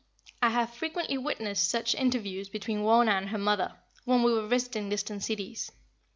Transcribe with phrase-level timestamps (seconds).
[0.41, 4.89] I have frequently witnessed such interviews between Wauna and her mother, when we were visiting
[4.89, 5.71] distant cities.